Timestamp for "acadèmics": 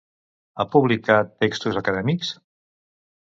1.83-2.31